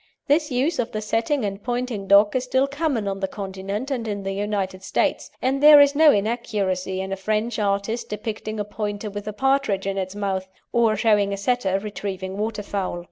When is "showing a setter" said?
10.95-11.77